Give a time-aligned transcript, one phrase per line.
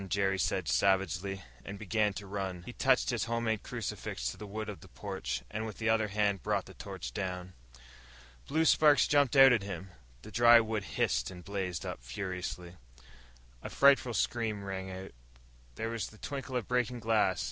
[0.09, 2.63] Jerry said savagely, and began to run.
[2.65, 5.89] He touched his home made crucifix to the wood of the porch, and with the
[5.89, 7.53] other hand brought the torch down.
[8.47, 9.91] Blue sparks jumped out at him.
[10.23, 12.77] The dry wood hissed and blazed up furiously.
[13.61, 15.11] A frightful scream rang out.
[15.75, 17.39] There was the tinkle of breaking glass.